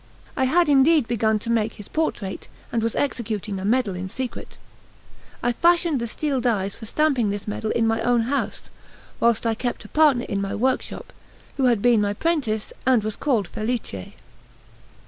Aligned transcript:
I 0.35 0.45
had 0.45 0.67
indeed 0.67 1.07
begun 1.07 1.37
to 1.37 1.51
make 1.51 1.73
his 1.73 1.87
portrait, 1.87 2.47
and 2.71 2.81
was 2.81 2.95
executing 2.95 3.59
a 3.59 3.63
medal 3.63 3.93
in 3.93 4.09
secret. 4.09 4.57
I 5.43 5.51
fashioned 5.51 5.99
the 6.01 6.07
steel 6.07 6.41
dies 6.41 6.73
for 6.73 6.87
stamping 6.87 7.29
this 7.29 7.47
medal 7.47 7.69
in 7.69 7.85
my 7.85 8.01
own 8.01 8.21
house; 8.21 8.71
while 9.19 9.37
I 9.45 9.53
kept 9.53 9.85
a 9.85 9.89
partner 9.89 10.25
in 10.27 10.41
my 10.41 10.55
workshop, 10.55 11.13
who 11.57 11.65
had 11.65 11.83
been 11.83 12.01
my 12.01 12.13
prentice 12.13 12.73
and 12.83 13.03
was 13.03 13.15
called 13.15 13.47
Felice. 13.47 14.13